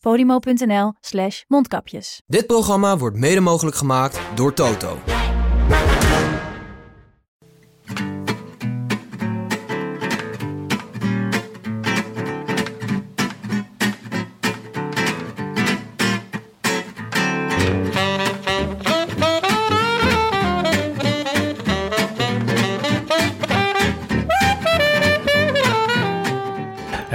[0.00, 2.22] podimo.nl slash mondkapjes.
[2.26, 5.17] Dit programma wordt mede mogelijk gemaakt door Toto.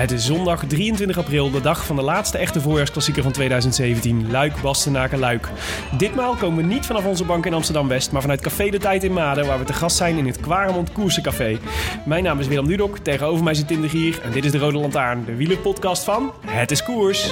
[0.03, 4.61] Het is zondag 23 april, de dag van de laatste echte voorjaarsklassieker van 2017, Luik,
[4.61, 5.49] Bastenaken, Luik.
[5.97, 9.13] Ditmaal komen we niet vanaf onze bank in Amsterdam-West, maar vanuit Café de Tijd in
[9.13, 11.57] Maden, waar we te gast zijn in het Kwaremond Koersencafé.
[12.05, 14.77] Mijn naam is Willem Dudok, tegenover mij zit Tim Gier en dit is de Rode
[14.77, 17.31] Lantaarn, de wielerpodcast van Het is Koers.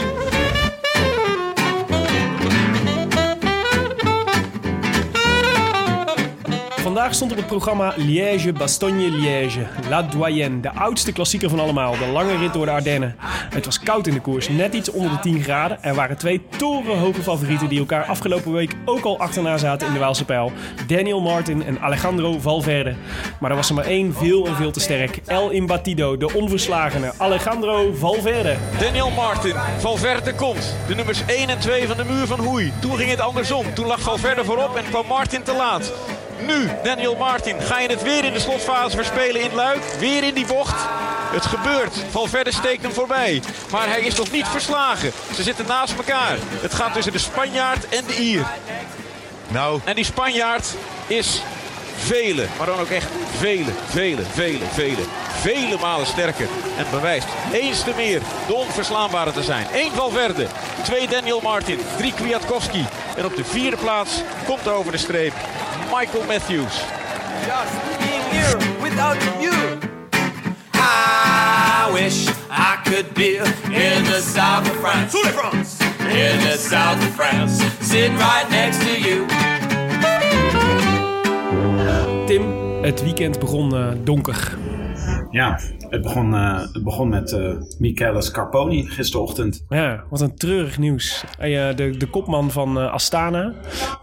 [7.01, 9.67] Vandaag stond op het programma Liège-Bastogne-Liège.
[9.89, 11.97] La Doyenne, de oudste klassieker van allemaal.
[11.97, 13.15] De lange rit door de Ardennen.
[13.53, 15.83] Het was koud in de koers, net iets onder de 10 graden.
[15.83, 19.99] Er waren twee torenhoge favorieten die elkaar afgelopen week ook al achterna zaten in de
[19.99, 20.51] Waalse pijl.
[20.87, 22.95] Daniel Martin en Alejandro Valverde.
[23.39, 25.19] Maar er was er maar één veel en veel te sterk.
[25.25, 28.57] El Imbatido, de onverslagene Alejandro Valverde.
[28.79, 30.75] Daniel Martin, Valverde komt.
[30.87, 32.73] De nummers 1 en 2 van de muur van Hoei.
[32.81, 33.73] Toen ging het andersom.
[33.73, 35.93] Toen lag Valverde voorop en kwam Martin te laat.
[36.45, 39.83] Nu, Daniel Martin, ga je het weer in de slotfase verspelen in Luik?
[39.99, 40.81] Weer in die bocht?
[41.31, 41.95] Het gebeurt.
[42.09, 43.41] Valverde steekt hem voorbij.
[43.71, 45.11] Maar hij is nog niet verslagen.
[45.35, 46.37] Ze zitten naast elkaar.
[46.61, 48.45] Het gaat tussen de Spanjaard en de Ier.
[49.47, 50.67] Nou, En die Spanjaard
[51.07, 51.41] is
[51.97, 55.01] vele, maar dan ook echt vele, vele, vele, vele,
[55.41, 56.47] vele malen sterker.
[56.77, 59.67] En bewijst eens te meer de onverslaanbare te zijn.
[59.73, 60.47] Eén Valverde,
[60.83, 62.85] twee Daniel Martin, drie Kwiatkowski.
[63.15, 65.33] En op de vierde plaats komt over de streep
[65.91, 66.73] Michael Matthews.
[67.45, 69.79] just being here without you.
[70.73, 75.13] I wish I could be in the south of France.
[75.99, 79.25] In the south of France, sitting right next to you.
[82.25, 82.43] Tim,
[82.81, 84.57] het weekend begon eh, donker.
[85.31, 85.59] Ja,
[85.89, 89.65] het begon, eh, het begon met eh Michele Scarponi gisterochtend.
[89.69, 91.23] Ja, wat een treurig nieuws.
[91.37, 93.53] Eh, de, de kopman van eh, Astana,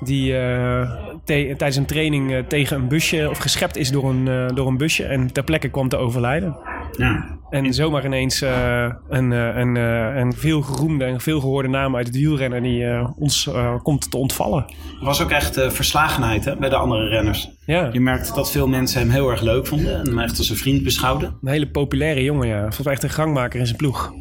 [0.01, 0.91] die eh,
[1.29, 4.77] tijdens een training eh, tegen een busje, of geschept is door een, eh, door een
[4.77, 6.57] busje en ter plekke kwam te overlijden.
[6.97, 9.75] Ja, En zomaar ineens eh, een, een,
[10.17, 12.87] een veel geroemde en veel gehoorde naam uit het wielrennen die
[13.17, 13.51] ons
[13.83, 14.65] komt te ontvallen.
[15.01, 17.51] er was ook echt verslagenheid hè, bij de andere renners.
[17.67, 20.51] Ja, Je merkte dat veel mensen hem heel erg leuk vonden en hem echt als
[20.51, 21.39] een vriend beschouwden.
[21.43, 22.61] een hele populaire jongen, ja.
[22.61, 24.13] Volgens mij echt een gangmaker in zijn ploeg.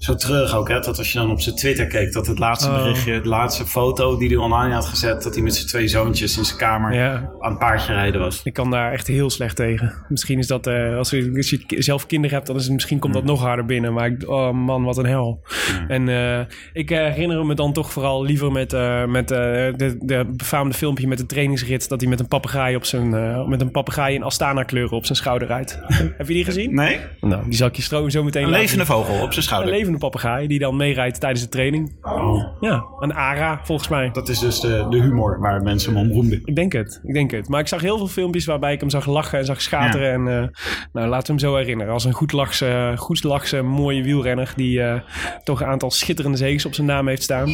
[0.00, 2.70] Zo terug ook, hè, dat als je dan op zijn Twitter keek, dat het laatste
[2.70, 2.82] Oh.
[2.82, 6.38] berichtje, de laatste foto die hij online had gezet, dat hij met zijn twee zoontjes
[6.38, 7.30] in zijn kamer Ja.
[7.40, 8.40] aan het paardje rijden was.
[8.44, 9.94] Ik kan daar echt heel slecht tegen.
[10.08, 12.98] Misschien is dat, eh, als, je, als je zelf kinderen hebt, dan is het, misschien
[12.98, 13.92] komt dat nog harder binnen.
[13.92, 15.42] Maar ik, oh man, wat een hel.
[15.88, 16.40] En eh,
[16.72, 21.18] ik herinner me dan toch vooral liever met, eh, met de, de befaamde filmpje met
[21.18, 21.88] de trainingsrit.
[21.88, 23.08] Dat hij met een papegaai op zijn,
[23.48, 25.78] met een papegaai in Astana kleuren op zijn schouder rijdt.
[26.18, 26.74] Heb je die gezien?
[26.74, 26.98] Nee?
[27.20, 29.88] Nou, die zal ik je zo meteen Een levende vogel op zijn Een schouder.
[29.90, 31.96] Levende papegaai die dan meerijdt tijdens de training.
[32.02, 34.10] Oh, Ja, een ARA volgens mij.
[34.12, 36.42] dat is dus de, de humor waar mensen hem om roemden.
[36.44, 37.48] Ik denk het, ik denk het.
[37.48, 40.12] Maar ik zag heel veel filmpjes waarbij ik hem zag lachen en zag schateren.
[40.12, 40.48] En eh,
[40.92, 41.92] nou, laten we hem zo herinneren.
[41.92, 45.00] Als een goed lachse, goed lachse mooie wielrenner die eh,
[45.44, 47.48] toch een aantal schitterende zegens op zijn naam heeft staan.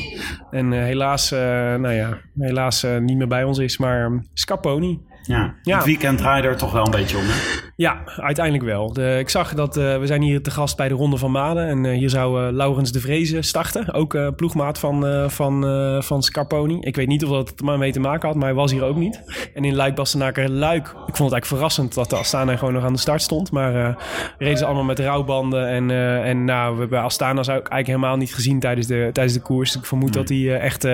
[0.51, 3.79] En eh, helaas, nou ja, helaas niet meer bij ons is.
[3.79, 5.01] Maar ehm, Scarponi.
[5.27, 5.77] Ja, Ja.
[5.77, 7.23] het weekend draaide er toch wel een beetje om.
[7.27, 7.65] Hè?
[7.77, 8.93] Ja, uiteindelijk wel.
[8.93, 11.67] De, ik zag dat eh, we zijn hier te gast bij de Ronde van Maden.
[11.67, 13.93] En eh, hier zou eh, Laurens de Vreese starten.
[13.93, 15.65] Ook ploegmaat van, van,
[16.03, 16.79] van Scarponi.
[16.81, 18.84] Ik weet niet of dat er maar mee te maken had, maar hij was hier
[18.84, 19.23] ook niet.
[19.55, 20.87] En in Luik Bastenaker Luik.
[20.87, 23.51] Ik vond het eigenlijk verrassend dat de Astana gewoon nog aan de start stond.
[23.51, 23.97] Maar
[24.39, 25.69] reden ze allemaal met rouwbanden.
[25.69, 25.91] En,
[26.25, 29.43] en nou, we hebben Astana zou ik eigenlijk helemaal niet gezien tijdens de, tijdens de
[29.43, 29.77] koers.
[29.77, 30.89] Ik vermoed dat die echt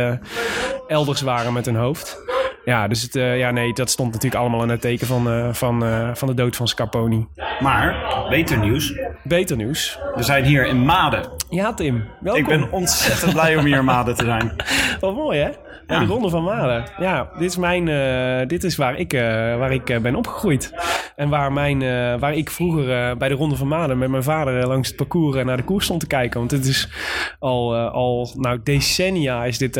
[0.87, 2.19] elders waren met hun hoofd.
[2.64, 5.49] Ja, dus het, eh, ja, nee, dat stond natuurlijk allemaal in het teken van, eh,
[5.53, 7.26] van, eh, van de dood van Scarponi.
[7.61, 7.97] Maar,
[8.29, 8.94] beter nieuws.
[9.23, 9.99] Beter nieuws.
[10.14, 12.05] We zijn hier in Maden Ja, Tim.
[12.20, 12.43] Welkom.
[12.43, 14.53] Ik ben ontzettend blij om hier in Maden te zijn.
[15.00, 15.50] Wat mooi, hè?
[15.92, 16.84] Ja, de Ronde van Maden.
[16.98, 19.20] Ja, dit is, mijn, eh, dit is waar ik, eh,
[19.56, 20.72] waar ik eh, ben opgegroeid.
[21.16, 21.78] En waar, mijn,
[22.18, 25.56] waar ik vroeger bij de Ronde van Maden met mijn vader langs het parcours naar
[25.56, 26.38] de koers stond te kijken.
[26.38, 26.88] Want dit is
[27.38, 29.76] al, al nou, decennia is dit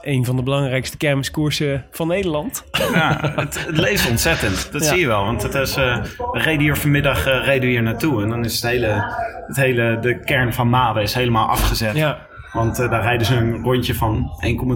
[0.00, 2.64] een van de belangrijkste kermiskoersen van Nederland.
[2.92, 4.72] Ja, het, het leeft ontzettend.
[4.72, 4.88] Dat Ja.
[4.88, 5.24] zie je wel.
[5.24, 6.00] Want het is, we
[6.32, 8.22] reden hier vanmiddag reden hier naartoe.
[8.22, 9.14] En dan is het hele,
[9.46, 11.96] het hele, de kern van Maden is helemaal afgezet.
[11.96, 12.18] Ja,
[12.56, 14.30] Want eh, daar rijden ze een rondje van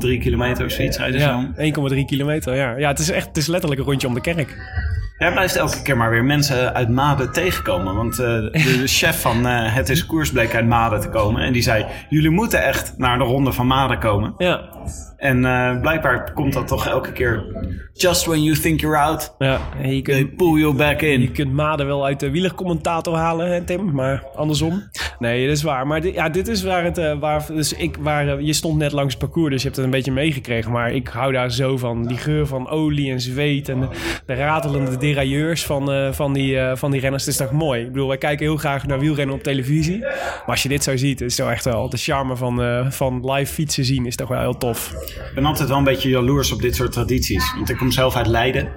[0.04, 0.98] 1,3 kilometer of zoiets.
[0.98, 1.54] Rijden ja om.
[1.92, 2.56] 1,3 kilometer.
[2.56, 2.76] Ja.
[2.76, 4.56] ja, het is echt het is letterlijk een rondje om de kerk.
[5.18, 7.94] Jij blijft elke keer maar weer mensen uit Maden tegenkomen.
[7.94, 11.42] Want eh, de, de chef van eh, Het is Koers bleek uit Maden te komen.
[11.42, 14.34] En die zei, jullie moeten echt naar de ronde van Maden komen.
[14.38, 14.68] Ja,
[15.20, 17.44] En eh, blijkbaar komt dat toch elke keer...
[17.92, 19.60] Just when you think you're out, ja.
[19.82, 21.32] En je they kunt, pull you back je in.
[21.32, 23.92] kunt Maden wel uit de wielercommentator halen, hè, Tim.
[23.92, 24.82] Maar andersom.
[25.18, 25.86] Nee, dat is waar.
[25.86, 26.98] Maar dit, ja, dit is waar het...
[26.98, 29.76] eh, waar, dus ik, waar, eh, je stond net langs het parcours, dus je hebt
[29.76, 30.72] het een beetje meegekregen.
[30.72, 32.06] Maar ik hou daar zo van.
[32.06, 33.88] Die geur van olie en zweet en de,
[34.26, 37.24] de ratelende derailleurs van, eh, van, die, eh, van die renners.
[37.24, 37.80] Het is toch mooi?
[37.80, 39.98] Ik bedoel, wij kijken heel graag naar wielrennen op televisie.
[39.98, 41.88] Maar als je dit zo ziet, is het toch echt wel...
[41.90, 44.92] De charme van, eh, van live fietsen zien is toch wel heel tof.
[45.14, 47.54] Ik ben altijd wel een beetje jaloers op dit soort tradities.
[47.54, 48.68] Want ik kom zelf uit Leiden.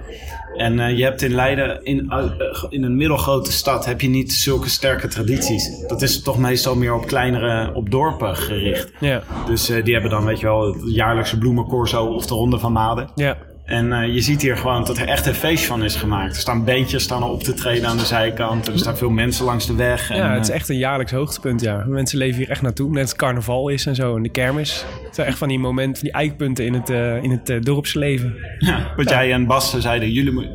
[0.56, 2.24] En eh, je hebt in Leiden, in, eh,
[2.68, 5.84] in een middelgrote stad, heb je niet zulke sterke tradities.
[5.86, 8.92] Dat is toch meestal meer op kleinere, op dorpen gericht.
[9.00, 12.58] Ja, Dus eh, die hebben dan, weet je wel, het jaarlijkse bloemencorso of de Ronde
[12.58, 13.10] van Maden.
[13.14, 13.36] ja.
[13.64, 16.34] En eh, je ziet hier gewoon dat er echt een feest van is gemaakt.
[16.34, 18.66] Er staan beentjes staan op te treden aan de zijkant.
[18.66, 20.10] Er staan veel mensen langs de weg.
[20.10, 21.84] En, Ja, het is eh, echt een jaarlijks hoogtepunt, ja.
[21.86, 22.90] Mensen leven hier echt naartoe.
[22.90, 24.16] Net als het carnaval is en zo.
[24.16, 24.84] En de kermis.
[25.04, 28.34] Het zijn echt van die momenten, van die eikpunten in het, eh, in het dorpsleven.
[28.58, 30.50] Ja, wat jij en Bas zeiden, jullie,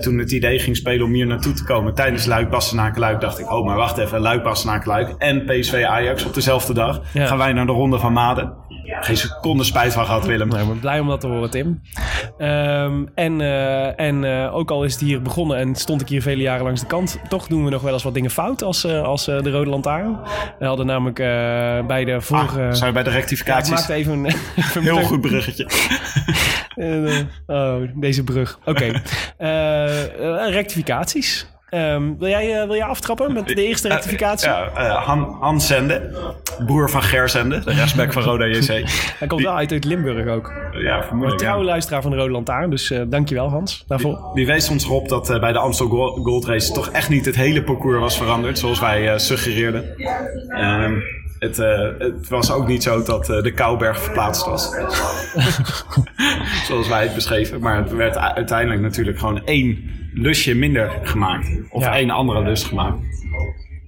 [0.00, 3.38] toen het idee ging spelen om hier naartoe te komen tijdens Luik Bastenaken Luik, dacht
[3.38, 7.02] ik, oh maar wacht even, Luik Bastenaken Luik en PSV Ajax op dezelfde dag.
[7.12, 7.26] Ja.
[7.26, 8.52] Gaan wij naar de Ronde van Maden.
[9.00, 10.48] Geen seconde spijt van gehad, Willem.
[10.48, 11.82] Nou, ik ben blij om dat te horen, Tim.
[12.38, 16.22] Ehm, en eh, en eh, ook al is het hier begonnen en stond ik hier
[16.22, 18.84] vele jaren langs de kant, toch doen we nog wel eens wat dingen fout als,
[18.84, 20.18] eh, als de Rode Lantaarn.
[20.58, 21.16] We hadden namelijk
[21.86, 22.60] bij de vorige...
[22.60, 23.70] Ah, zou je bij de Ja, ik rectificaties...
[23.70, 24.26] maakte even een...
[24.56, 25.66] even Heel goed bruggetje.
[27.46, 28.58] Oh, deze brug.
[28.64, 28.92] Oké.
[29.38, 31.46] Eh, rectificaties.
[31.70, 34.48] Ehm, wil, jij, eh, wil jij aftrappen met de eerste rectificatie?
[34.48, 35.06] Ja, eh,
[35.40, 36.10] Han, Zende,
[36.66, 38.66] broer van Ger Zende, de rechtsback van Roda JC.
[39.18, 40.52] Hij komt wel uit, uit Limburg ook.
[40.72, 41.38] Ja, Een vermoedelijk.
[41.40, 41.68] trouwe ja.
[41.70, 42.70] luisteraar van de Rode Lantaarn.
[42.70, 44.30] Dus eh dankjewel Hans daarvoor.
[44.34, 47.24] Die wees ons erop dat eh, bij de Amstel Go- Gold Race toch echt niet
[47.24, 49.84] het hele parcours was veranderd, zoals wij eh, suggereerden.
[50.48, 50.94] Ehm,
[51.38, 54.70] het, eh, het was ook niet zo dat eh, de Kouberg verplaatst was.
[56.66, 57.60] zoals wij het beschreven.
[57.60, 61.48] Maar het werd uiteindelijk natuurlijk gewoon één lusje minder gemaakt.
[61.68, 62.96] Of één andere lus gemaakt.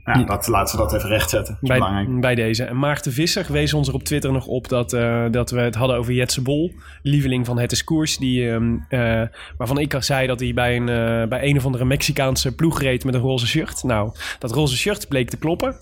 [0.04, 1.58] Ja, dat, laten we dat even rechtzetten.
[1.60, 2.08] Dat is belangrijk.
[2.08, 2.64] Bij, bij deze.
[2.64, 5.74] En Maarten Visser wees ons er op Twitter nog op dat, eh, dat we het
[5.74, 9.22] hadden over Jetse Bol, lieveling van Het is Koers, die, ehm, eh,
[9.56, 12.80] waarvan ik al zei dat hij bij een, eh, bij een of andere Mexicaanse ploeg
[12.80, 13.82] reed met een roze shirt.
[13.82, 15.76] Nou, dat roze shirt bleek te kloppen.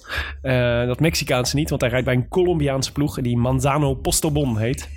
[0.86, 4.88] Dat Mexicaanse niet, want hij rijdt bij een Colombiaanse ploeg die Manzano Postobon heet.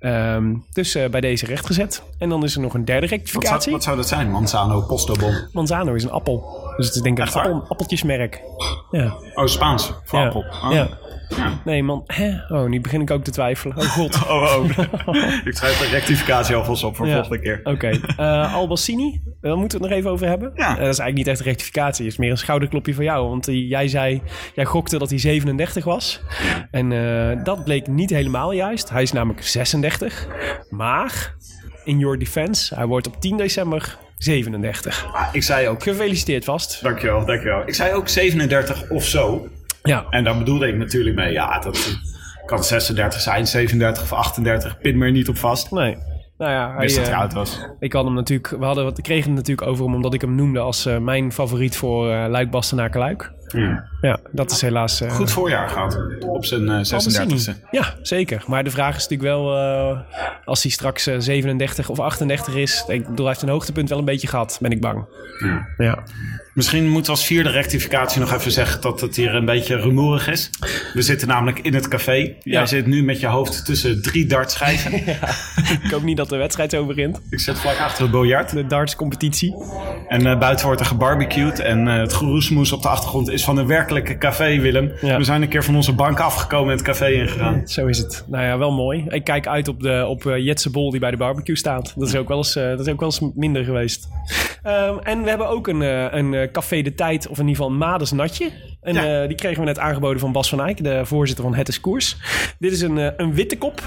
[0.00, 2.02] Ehm, dus bij deze rechtgezet.
[2.18, 3.72] En dan is er nog een derde Wat zou, rectificatie.
[3.72, 4.30] wat zou dat zijn?
[4.30, 5.34] Manzano Postobon.
[5.52, 6.67] Manzano is een appel.
[6.78, 7.52] Dus het is denk ik Echt een waar?
[7.52, 8.42] appel, appeltjesmerk.
[8.90, 9.14] Ja.
[9.34, 9.92] Oh, Spaans.
[10.04, 10.24] Voor ja.
[10.26, 10.40] appel.
[10.40, 10.68] Oh.
[10.72, 10.88] Ja.
[11.36, 11.60] Ja.
[11.64, 12.02] Nee, man.
[12.06, 12.30] Hè?
[12.48, 13.76] Oh, nu begin ik ook te twijfelen.
[13.76, 14.18] Oh, god.
[14.28, 14.54] Oh,
[15.06, 15.16] oh.
[15.44, 17.18] ik schrijf de rectificatie alvast op voor de Ja.
[17.18, 17.60] volgende keer.
[17.64, 18.00] Oké.
[18.16, 20.52] Eh, Albassini, daar moeten we het nog even over hebben.
[20.54, 20.62] Ja.
[20.62, 22.04] Eh, dat is eigenlijk niet echt een rectificatie.
[22.04, 23.28] Het is meer een schouderklopje voor jou.
[23.28, 24.22] Want eh, jij zei,
[24.54, 26.20] jij gokte dat hij 37 was.
[26.70, 28.90] En eh, dat bleek niet helemaal juist.
[28.90, 30.26] Hij is namelijk 36.
[30.70, 31.34] Maar,
[31.84, 35.06] in your defense, hij wordt op 10 december 37.
[35.12, 35.82] Ah, ik zei ook...
[35.82, 36.82] Gefeliciteerd vast.
[36.82, 37.62] Dankjewel, dankjewel.
[37.66, 39.48] Ik zei ook 37 of zo.
[39.82, 40.06] Ja.
[40.10, 41.98] En daar bedoelde ik natuurlijk mee, ja, dat
[42.46, 44.78] kan 36 zijn, 37 of 38.
[44.78, 45.70] Pin me er niet op vast.
[45.70, 45.96] Nee.
[46.38, 47.60] Nou ja, hij, dat eh, hij oud was.
[47.78, 50.34] Ik had hem natuurlijk, we hadden, we kregen het natuurlijk over hem omdat ik hem
[50.34, 53.32] noemde als eh, mijn favoriet voor eh Luik Bastenaken Luik.
[54.00, 55.00] Ja, dat is helaas.
[55.00, 55.98] eh, Goed voorjaar gehad.
[56.20, 56.92] Op zijn eh, 36e.
[57.20, 57.56] Albassini.
[57.70, 58.42] Ja, zeker.
[58.46, 59.98] Maar de vraag is natuurlijk wel, eh,
[60.44, 63.98] als hij straks eh, 37 of 38 is, ik bedoel, hij heeft een hoogtepunt wel
[63.98, 65.04] een beetje gehad, ben ik bang.
[65.76, 65.98] Ja.
[66.54, 70.28] Misschien moeten we als vierde rectificatie nog even zeggen dat het hier een beetje rumoerig
[70.28, 70.50] is.
[70.94, 72.12] We zitten namelijk in het café.
[72.12, 72.66] Jij Ja.
[72.66, 74.92] zit nu met je hoofd tussen drie dartschijven.
[75.84, 77.20] Ik hoop niet dat de wedstrijd zo begint.
[77.30, 78.50] Ik zit vlak achter het biljart.
[78.52, 79.54] De darts competitie.
[80.08, 81.58] En eh, buiten wordt er gebarbecued.
[81.60, 84.92] En eh, het geroesmoes op de achtergrond is van een werkelijke café, Willem.
[85.00, 85.16] Ja.
[85.16, 87.68] We zijn een keer van onze bank afgekomen en het café ingegaan.
[87.68, 88.24] Zo is het.
[88.26, 89.04] Nou ja, wel mooi.
[89.08, 91.94] Ik kijk uit op, de, op eh, Jetse Bol die bij de barbecue staat.
[91.96, 94.08] Dat is ook wel eens, eh, dat is ook wel eens minder geweest.
[94.62, 97.70] Ehm, en we hebben ook een, eh, een café de tijd, of in ieder geval
[97.70, 98.50] een Mades Natje.
[98.80, 99.22] En Ja.
[99.22, 101.80] eh, die kregen we net aangeboden van Bas van Eyck, de voorzitter van Het is
[101.80, 102.16] Koers.
[102.58, 103.82] Dit is een, eh, een witte kop.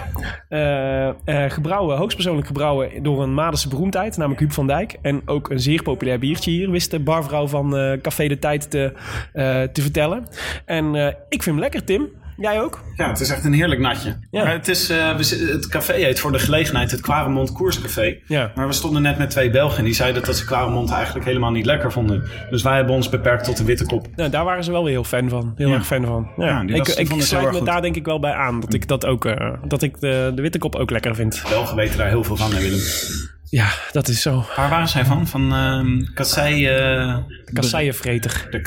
[0.49, 1.09] eh,
[1.47, 4.97] gebrouwen, hoogstpersoonlijk gebrouwen door een Madense beroemdheid, namelijk Huub van Dijk.
[5.01, 8.93] En ook een zeer populair biertje hier, wist de barvrouw van Café de Tijd te,
[9.73, 10.27] te vertellen.
[10.65, 10.95] En
[11.29, 12.09] ik vind hem lekker, Tim.
[12.41, 12.79] Jij ook?
[12.95, 14.19] Ja, het is echt een heerlijk natje.
[14.31, 14.43] Ja.
[14.43, 18.17] Maar het, is, eh, het café heet voor de gelegenheid het Quaremont Koerscafé.
[18.27, 18.51] Ja.
[18.55, 21.51] Maar we stonden net met twee Belgen en die zeiden dat ze Quaremont eigenlijk helemaal
[21.51, 22.23] niet lekker vonden.
[22.49, 24.07] Dus wij hebben ons beperkt tot de witte kop.
[24.15, 25.53] Nou, daar waren ze wel weer heel fan van.
[25.55, 25.73] Heel Ja.
[25.75, 26.31] erg fan van.
[26.37, 26.61] Ja.
[26.61, 27.65] Ik ik sluit me goed.
[27.65, 28.59] daar denk ik wel bij aan.
[28.59, 31.43] Dat ik dat ook, eh, dat ik de, de witte kop ook lekker vind.
[31.49, 32.79] Belgen weten daar heel veel van, hè Willem.
[33.51, 34.45] Ja, dat is zo.
[34.55, 35.27] Waar waren zij van?
[35.27, 35.49] Van
[36.13, 36.67] kassei...
[36.67, 37.17] eh,
[37.53, 38.47] Kasseienvreter.
[38.51, 38.61] de.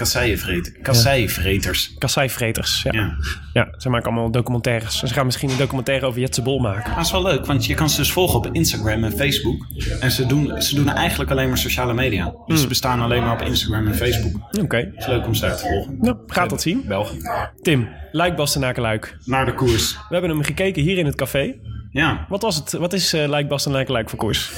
[0.83, 1.95] Kasseivreters.
[1.99, 2.93] Kasseivreters, ja.
[2.93, 3.17] ja.
[3.53, 3.75] Ja.
[3.77, 4.99] ze maken allemaal documentaires.
[4.99, 6.87] Ze gaan misschien een documentaire over Jetse Bol maken.
[6.87, 9.67] Maar dat is wel leuk, want je kan ze dus volgen op Instagram en Facebook.
[10.01, 12.25] En ze doen, ze doen eigenlijk alleen maar sociale media.
[12.25, 12.57] Dus Hmm.
[12.57, 14.41] ze bestaan alleen maar op Instagram en Facebook.
[14.63, 14.77] Oké.
[14.77, 15.97] Het is leuk om ze daar te volgen.
[16.01, 16.85] Nou, gaat dat zien.
[16.87, 17.19] Belgen.
[17.63, 19.17] Tim, Luik Bastenaken Luik.
[19.25, 19.93] Naar de koers.
[19.93, 21.55] We hebben hem gekeken hier in het café.
[21.95, 22.27] Ja.
[22.29, 22.73] Wat was het?
[22.73, 24.53] Wat is eh Luik Bastenaken Luik voor koers?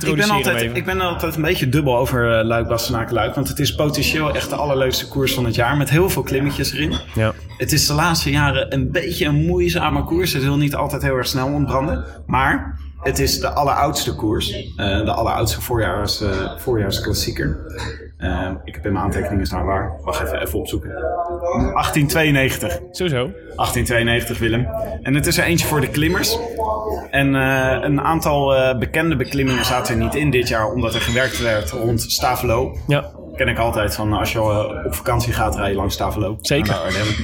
[0.00, 3.34] ik, ben altijd, ik ben altijd een beetje dubbel over uh, Luik Bastenaken Luik.
[3.34, 5.76] Want het is potentieel echt de allerleukste koers van het jaar.
[5.76, 6.94] Met heel veel klimmetjes erin.
[7.14, 7.32] Ja.
[7.58, 10.32] Het is de laatste jaren een beetje een moeizame koers.
[10.32, 12.04] Het wil niet altijd heel erg snel ontbranden.
[12.26, 14.52] Maar het is de alleroudste koers.
[14.52, 16.22] Eh, de alleroudste voorjaars,
[16.56, 17.58] voorjaarsklassieker.
[18.22, 19.92] Eh, ik heb in mijn aantekeningen staan waar.
[20.02, 20.90] Wacht even, even opzoeken.
[20.90, 22.80] 1892.
[22.90, 23.30] Sowieso.
[23.56, 24.68] 1892, Willem.
[25.02, 26.38] En het is er eentje voor de klimmers.
[27.10, 31.00] En eh, een aantal eh, bekende beklimmingen zaten er niet in dit jaar, omdat er
[31.00, 32.76] gewerkt werd rond Stavelo.
[32.86, 33.10] Ja.
[33.36, 36.36] Ken ik altijd van als je eh, op vakantie gaat rijden langs Stavelo.
[36.40, 36.74] Zeker.
[36.74, 37.14] Ardennen.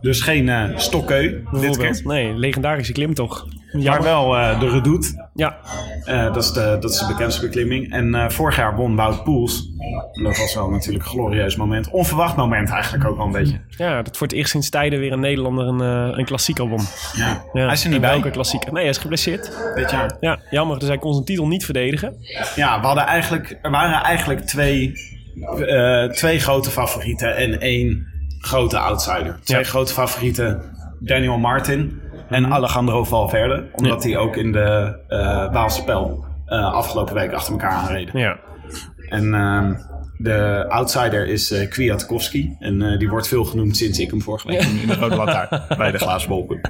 [0.00, 2.00] Dus geen eh stokkeu dit keer.
[2.04, 3.44] Nee, legendarische klimtocht.
[3.44, 4.02] Maar Jammer.
[4.02, 5.28] wel eh, de Redoute.
[5.34, 5.56] Ja.
[6.04, 7.92] Eh, dat, is de, dat is de bekendste beklimming.
[7.92, 9.70] En eh, vorig jaar won Wout Poels.
[10.12, 11.90] En dat was wel natuurlijk een glorieus moment.
[11.90, 13.60] Onverwacht moment eigenlijk ook wel een beetje.
[13.68, 15.80] ja, dat voor het eerst sinds tijden weer een Nederlander een,
[16.18, 16.80] een klassieker won.
[17.16, 17.42] Ja.
[17.52, 17.62] Ja.
[17.64, 18.72] Hij is er niet bij welke klassieker?
[18.72, 19.52] Nee, hij is geblesseerd.
[19.74, 20.16] dit jaar.
[20.20, 20.78] Ja, jammer.
[20.78, 22.14] Dus hij kon zijn titel niet verdedigen.
[22.56, 24.92] Ja, we hadden eigenlijk, er waren eigenlijk twee,
[26.12, 28.06] twee grote favorieten en één
[28.38, 29.38] grote outsider.
[29.44, 29.64] Twee Ja.
[29.64, 30.62] grote favorieten,
[31.00, 33.68] Daniel Martin en Alejandro Valverde.
[33.72, 38.20] Omdat die ook in de eh Waalse Pijl eh, afgelopen week achter elkaar aanreden.
[38.20, 38.36] Ja.
[39.08, 39.74] En ehm,
[40.18, 42.56] de outsider is eh Kwiatkowski.
[42.58, 45.62] En eh, die wordt veel genoemd sinds ik hem vorige week in de Rode Lantaarn
[45.76, 46.26] bij de Glazen.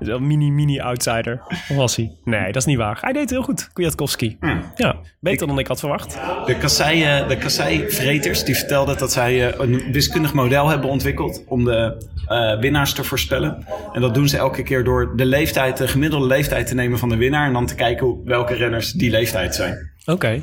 [0.00, 1.42] Een mini, mini outsider.
[1.48, 2.12] Of was hij?
[2.24, 2.98] Nee, dat is niet waar.
[3.00, 4.38] Hij deed heel goed, Kwiatkowski.
[4.74, 6.18] Ja, beter dan ik had verwacht.
[6.46, 11.64] De kasseien, de kasseivreters die vertelden dat zij eh, een wiskundig model hebben ontwikkeld om
[11.64, 13.66] de eh, winnaars te voorspellen.
[13.92, 17.08] En dat doen ze elke keer door de leeftijd, de gemiddelde leeftijd te nemen van
[17.08, 19.90] de winnaar en dan te kijken welke renners die leeftijd zijn.
[20.04, 20.42] Oké.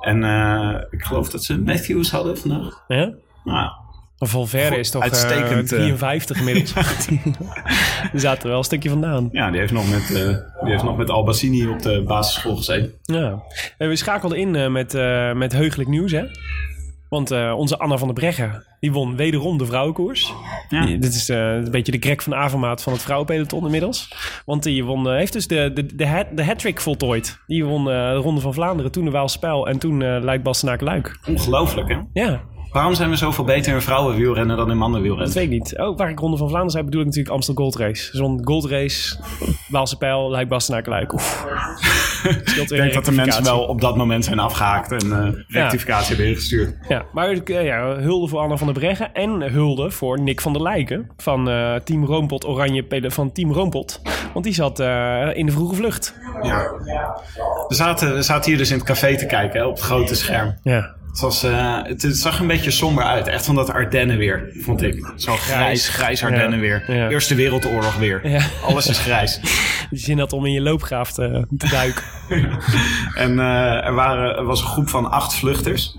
[0.00, 2.84] En eh, ik geloof dat ze Matthews hadden vandaag.
[2.88, 3.12] Ja?
[3.44, 3.70] Nou,
[4.18, 5.96] Valverde is toch Uitstekend, eh, eh.
[5.96, 6.72] 53 inmiddels.
[8.12, 9.28] Die zaten er wel een stukje vandaan.
[9.32, 12.92] ja, die heeft nog met, eh, die heeft nog met Albacini op de basisschool gezeten.
[13.02, 13.42] Ja.
[13.78, 16.24] En we schakelden in eh, met, eh, met heugelijk nieuws, hè?
[17.10, 20.32] Want eh, onze Anna van der Breggen, die won wederom de vrouwenkoers.
[20.68, 20.86] Ja.
[20.86, 24.14] Die- Dit is eh, een beetje de Greg van Avermaat van het vrouwenpeloton inmiddels.
[24.46, 27.38] Want die won, eh, heeft dus de, de, de, hat, de hat-trick voltooid.
[27.46, 31.18] Die won de Ronde van Vlaanderen, toen de Waalspel en toen eh Luik Bastenaken Luik.
[31.28, 31.98] Ongelooflijk, hè?
[32.12, 32.40] Ja,
[32.72, 35.34] Waarom zijn we zoveel beter in vrouwenwielrennen dan in dat mannenwielrennen?
[35.34, 35.78] weet ik niet.
[35.78, 38.16] Oh, waar ik Ronde van Vlaanderen zei, bedoel ik natuurlijk Amstel Gold Race.
[38.16, 39.16] Zo'n Gold Race,
[39.68, 41.12] Waalse Pijl, Luik Bastenaken Luik.
[41.12, 41.44] Oef.
[42.60, 46.26] Ik denk dat de mensen wel op dat moment zijn afgehaakt en eh, rectificatie hebben
[46.26, 46.74] ingestuurd.
[46.88, 50.52] Ja, maar eh, ja, hulde voor Anna van der Breggen en hulde voor Nick van
[50.52, 54.02] der Lijken van eh, Team Roompot Oranje van Team Roompot.
[54.32, 54.78] Want die zat
[55.34, 56.14] in de vroege vlucht.
[56.42, 56.72] Ja.
[57.68, 60.14] We zaten, we zaten hier dus in het café te kijken hè, op het grote
[60.14, 60.58] scherm.
[60.62, 60.98] Ja.
[61.10, 63.26] Het, was, eh, het, het zag een beetje somber uit.
[63.28, 65.12] Echt van dat Ardennen weer, vond ik.
[65.16, 66.96] Zo grijs, grijs Ardennen Ja, weer.
[66.96, 67.08] ja.
[67.08, 68.28] Eerste Wereldoorlog weer.
[68.28, 68.40] Ja.
[68.64, 69.40] Alles is grijs.
[69.90, 72.02] Die zin had om in je loopgraaf te, te duiken.
[73.24, 75.96] en eh, er, waren, er was een groep van acht vluchters.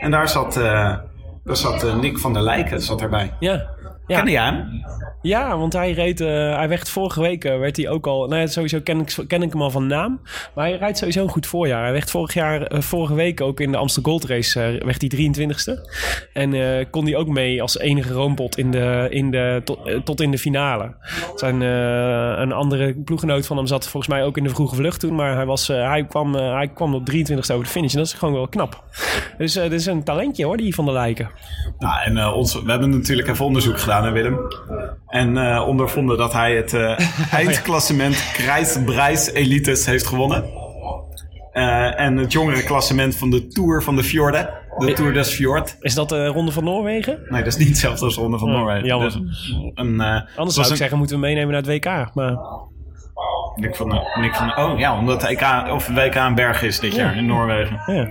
[0.00, 0.96] En daar zat, eh,
[1.44, 3.32] daar zat Nick van der Lijken zat erbij.
[3.40, 3.66] Ja.
[4.06, 4.16] Ja.
[4.16, 4.84] Kende jij hem?
[5.24, 8.40] Ja, want hij reed, eh, hij werd vorige week, eh, werd hij ook al, nou
[8.40, 10.20] ja, sowieso ken ik, ken ik hem al van naam,
[10.54, 11.82] maar hij rijdt sowieso een goed voorjaar.
[11.82, 15.08] Hij werd vorig jaar, eh, vorige week ook in de Amsterdam Gold Race, werd hij
[15.08, 15.90] 23ste.
[16.32, 16.52] En
[16.90, 20.38] kon hij ook mee als enige roompot in de, in de, tot, tot in de
[20.38, 20.94] finale.
[21.34, 25.14] Zijn, een andere ploeggenoot van hem zat volgens mij ook in de vroege vlucht toen,
[25.14, 28.12] maar hij, was, hij, kwam, hij kwam op 23ste over de finish en dat is
[28.12, 28.84] gewoon wel knap.
[29.38, 31.30] Dus dit is een talentje hoor, die van der Lijken.
[31.78, 34.38] Nou, en ons, we hebben natuurlijk even onderzoek gedaan, hè, Willem.
[35.06, 36.98] En eh, ondervonden dat hij het eh,
[37.40, 40.44] eindklassement Krijsbreis Elites heeft gewonnen.
[41.52, 44.48] Eh, en het jongere klassement van de Tour van de Fjorden.
[44.78, 45.76] De Tour des Fjord.
[45.80, 47.18] Is dat de Ronde van Noorwegen?
[47.28, 48.86] Nee, dat is niet hetzelfde als de Ronde van Oh, Noorwegen.
[48.86, 49.06] jammer.
[49.06, 52.14] Is een, Anders zou ik een- zeggen, moeten we meenemen naar het WK.
[52.14, 52.36] Maar
[53.54, 56.94] Nick van, Nick van oh ja, omdat de EK of WK een berg is dit
[56.94, 57.80] jaar in Noorwegen.
[57.86, 58.08] ja.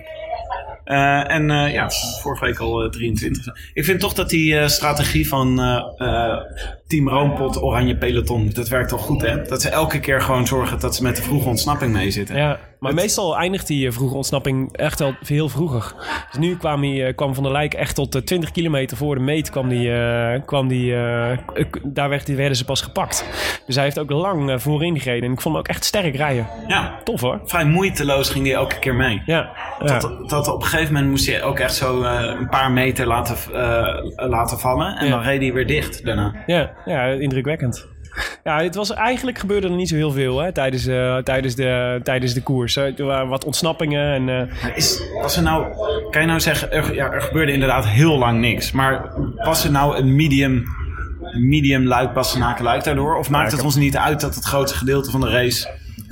[0.84, 1.90] Eh, en eh, ja,
[2.22, 3.56] vorige week al eh, 23.
[3.74, 6.38] Ik vind toch dat die eh, strategie van eh, eh,
[6.88, 9.42] Team Roompot, Oranje Peloton, dat werkt toch goed hè?
[9.42, 12.36] Dat ze elke keer gewoon zorgen dat ze met de vroege ontsnapping mee zitten.
[12.38, 15.94] Ja, maar meestal eindigt die eh, vroege ontsnapping echt wel heel vroeger.
[16.32, 19.16] Dus nu kwam, hij, eh, kwam Van der Lijk echt tot eh, 20 kilometer voor
[19.16, 19.50] de meet.
[19.50, 21.38] Kwam die, eh, kwam die, eh,
[21.84, 23.26] daar werd, die werden ze pas gepakt.
[23.66, 25.24] Dus hij heeft ook lang eh, voorin gereden.
[25.24, 26.48] En ik vond hem ook echt sterk rijden.
[26.68, 27.42] Ja, Tof hoor.
[27.46, 29.22] vrij moeiteloos ging hij elke keer mee.
[29.26, 30.00] Ja, ja.
[30.00, 33.08] Dat, dat op een gegeven moment moest hij ook echt zo eh, een paar meter
[33.08, 34.96] laten, eh, laten vallen.
[34.98, 35.12] En Ja.
[35.12, 36.34] dan reed hij weer dicht daarna.
[36.46, 37.88] ja, ja indrukwekkend.
[38.44, 42.00] Ja, het was, eigenlijk gebeurde er niet zo heel veel hè, tijdens, eh, tijdens, de,
[42.04, 42.76] tijdens de koers.
[42.76, 44.50] Er waren wat ontsnappingen en...
[44.50, 45.66] eh, Is, was er nou,
[46.10, 48.72] kan je nou zeggen, er, ja, er gebeurde inderdaad heel lang niks.
[48.72, 50.64] Maar was er nou een medium,
[51.40, 53.16] medium luik Bastenaken luik daardoor?
[53.18, 55.70] Of maakt het ons niet uit dat het grootste gedeelte van de race,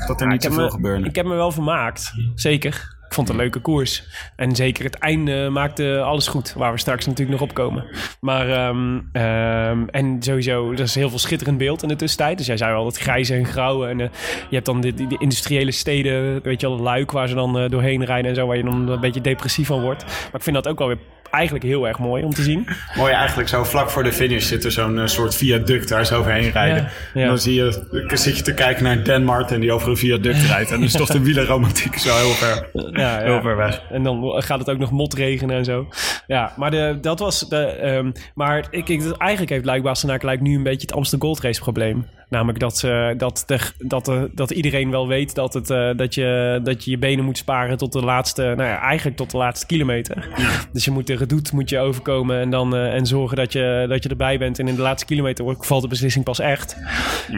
[0.07, 1.05] dat er niet ik heb zoveel me- gebeurde?
[1.07, 2.99] Ik heb me wel vermaakt, zeker.
[3.11, 4.03] Ik vond het een leuke koers.
[4.35, 7.85] En zeker het einde maakte alles goed, waar we straks natuurlijk nog op komen.
[8.19, 12.37] Maar, ehm, ehm, en sowieso, er is heel veel schitterend beeld in de tussentijd.
[12.37, 13.87] Dus jij zei al, dat grijze en grauwe.
[13.87, 14.07] En eh,
[14.49, 17.59] je hebt dan de, die, die industriële steden, weet je wel, luik waar ze dan
[17.59, 20.03] eh, doorheen rijden en zo, waar je dan een beetje depressief van wordt.
[20.03, 20.99] Maar ik vind dat ook wel weer
[21.31, 22.67] eigenlijk heel erg mooi om te zien.
[22.97, 26.19] Mooi eigenlijk zo vlak voor de finish zit er zo'n eh, soort viaduct daar zo
[26.19, 26.83] overheen rijden.
[26.83, 27.21] Ja, ja.
[27.21, 30.45] En dan zie je, zit je te kijken naar Dan Martin die over een viaduct
[30.51, 30.69] rijdt.
[30.71, 33.81] En dan is toch de wielerromantiek zo heel ver, Ja, heel ver weg.
[33.89, 35.87] En dan gaat het ook nog motregenen en zo.
[36.27, 37.65] Ja, maar de, dat was de.
[37.65, 41.41] ehm, maar ik, ik, eigenlijk heeft Luik Bastenaken lijkt nu een beetje het Amsterdam Gold
[41.43, 42.05] Race probleem.
[42.31, 46.15] Namelijk dat, ze dat, de, dat, de, dat iedereen wel weet dat, het, eh, dat,
[46.15, 48.41] je, dat je je benen moet sparen tot de laatste.
[48.41, 50.29] Nou ja, eigenlijk tot de laatste kilometer.
[50.71, 53.85] Dus je moet de redoute moet je overkomen en, dan, eh, en zorgen dat je,
[53.89, 54.59] dat je erbij bent.
[54.59, 56.77] En in de laatste kilometer valt de beslissing pas echt.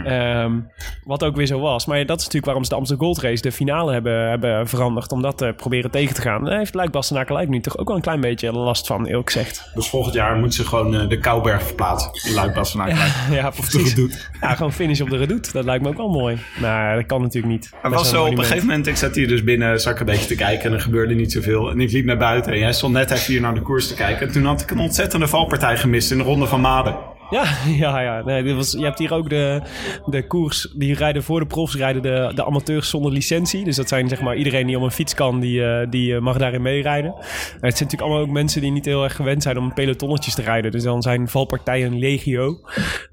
[0.05, 0.59] Ehm,
[1.03, 1.85] wat ook weer zo was.
[1.85, 5.11] Maar dat is natuurlijk waarom ze de Amsterdam Gold Race de finale hebben, hebben veranderd.
[5.11, 6.43] Om dat te proberen tegen te gaan.
[6.43, 9.31] Daar heeft Luik Bastenaken Luik nu toch ook wel een klein beetje last van, eerlijk
[9.31, 9.71] gezegd.
[9.73, 12.33] Dus volgend jaar moeten ze gewoon eh, de Kouberg verplaatsen.
[12.33, 12.95] Luik Bastenaken.
[13.35, 13.95] ja, de precies.
[14.41, 15.51] Ja, gewoon finish op de redoute.
[15.51, 16.37] Dat lijkt me ook wel mooi.
[16.61, 17.71] Maar dat kan natuurlijk niet.
[17.83, 20.05] Er was zo op een gegeven moment, ik zat hier dus binnen, zat ik een
[20.05, 21.69] beetje te kijken en er gebeurde niet zoveel.
[21.69, 23.93] En ik liep naar buiten en jij stond net even hier naar de koers te
[23.93, 24.27] kijken.
[24.27, 26.95] En toen had ik een ontzettende valpartij gemist in de ronde van Maden.
[27.33, 27.43] Ja,
[27.85, 28.21] ja, ja.
[28.25, 29.61] Nee, dit was, je hebt hier ook de,
[30.05, 30.67] de koers.
[30.75, 33.63] Die rijden voor de profs, rijden de, de amateurs zonder licentie.
[33.63, 36.21] Dus dat zijn zeg maar iedereen die op een fiets kan, die, eh, die eh,
[36.21, 37.13] mag daarin meerijden.
[37.15, 37.23] Het
[37.59, 40.71] zijn natuurlijk allemaal ook mensen die niet heel erg gewend zijn om pelotonnetjes te rijden.
[40.71, 42.59] Dus dan zijn valpartijen legio.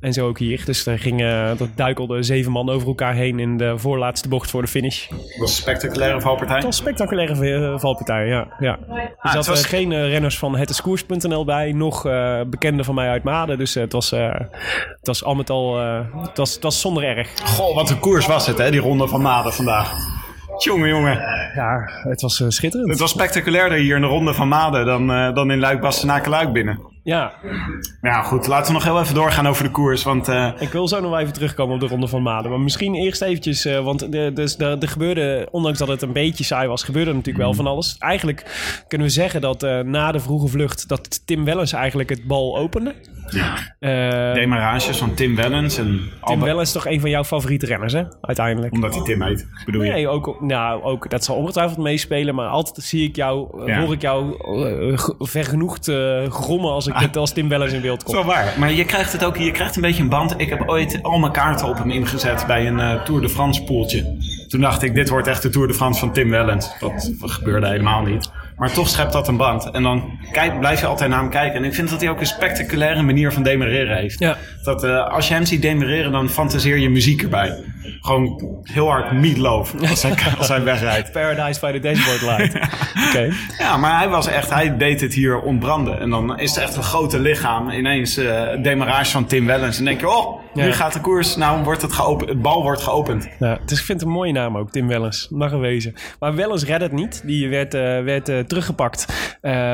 [0.00, 0.62] En zo ook hier.
[0.64, 4.62] Dus er gingen, dat duikelde zeven man over elkaar heen in de voorlaatste bocht voor
[4.62, 5.08] de finish.
[5.08, 6.56] Dat was een spectaculaire valpartij.
[6.56, 8.48] Het was een spectaculaire eh, valpartij, ja.
[8.58, 8.78] ja.
[8.88, 13.08] Er het zaten was- geen eh, renners van hetiskoers.nl bij, nog eh bekenden van mij
[13.08, 13.58] uit Maden.
[13.58, 14.34] Dus eh, het, was, eh,
[14.98, 16.00] het was al met al, eh,
[16.34, 17.28] het was zonder erg.
[17.44, 19.92] Goh, wat een koers was het, hè, die ronde van Maden vandaag.
[20.58, 21.18] Jongen, jongen.
[21.54, 22.90] Ja, het was eh, schitterend.
[22.90, 26.52] Het was spectaculairder hier in de ronde van Maden dan, dan in Luik Bastenaken Luik
[26.52, 26.89] binnen.
[27.02, 27.32] Ja,
[28.02, 28.46] Ja, goed.
[28.46, 30.02] Laten we nog heel even doorgaan over de koers.
[30.02, 32.50] Want eh, ik wil zo nog even terugkomen op de Ronde van Maden.
[32.50, 36.12] Maar misschien eerst eventjes, eh, want de, dus de, de gebeurde, ondanks dat het een
[36.12, 37.96] beetje saai was, gebeurde er natuurlijk wel van alles.
[37.98, 38.44] Eigenlijk
[38.88, 42.58] kunnen we zeggen dat eh, na de vroege vlucht, dat Tim Wellens eigenlijk het bal
[42.58, 42.94] opende.
[43.78, 47.66] Eh, demarages van Tim Wellens en Tim Albert- Wellens is toch een van jouw favoriete
[47.66, 48.02] renners, hè?
[48.20, 48.72] Uiteindelijk.
[48.72, 49.90] Omdat hij Tim heet, bedoel je?
[49.92, 52.34] Nee, ook, nou, ook, dat zal ongetwijfeld meespelen.
[52.34, 53.80] Maar altijd zie ik jou, Ja.
[53.84, 54.34] hoor ik jou
[55.18, 55.92] vergenoegd
[56.28, 58.16] grommen als, ik als Tim Wellens in beeld komt.
[58.16, 58.54] wel waar.
[58.58, 60.34] Maar je krijgt het ook, je krijgt een beetje een band.
[60.36, 63.62] Ik heb ooit al mijn kaarten op hem ingezet bij een eh, Tour de France
[63.62, 64.16] poeltje.
[64.48, 66.70] Toen dacht ik, dit wordt echt de Tour de France van Tim Wellens.
[66.78, 68.30] Dat gebeurde helemaal niet.
[68.56, 69.70] Maar toch schept dat een band.
[69.70, 71.58] En dan kijk, blijf je altijd naar hem kijken.
[71.58, 74.18] En ik vind dat hij ook een spectaculaire manier van demereren heeft.
[74.18, 74.36] Ja.
[74.62, 77.58] Dat eh, als je hem ziet demereren, dan fantaseer je muziek erbij.
[78.00, 81.12] Gewoon heel hard meatloaf als hij, als hij wegrijdt.
[81.12, 82.54] Paradise by the Dashboard Light.
[83.08, 83.32] Oké.
[83.58, 86.00] Ja, maar hij was echt, hij deed het hier ontbranden.
[86.00, 87.70] En dan is het echt een grote lichaam.
[87.70, 89.78] Ineens eh demarage van Tim Wellens.
[89.78, 91.36] En denk je, oh, nu gaat de koers.
[91.36, 92.28] Nou wordt het geopend.
[92.28, 93.28] Het bal wordt geopend.
[93.38, 95.28] Ja, dus ik vind het een mooie naam ook, Tim Wellens.
[95.30, 95.94] Mag er wezen.
[96.18, 97.22] Maar Wellens redde het niet.
[97.24, 99.06] Die werd, eh, werd eh, teruggepakt.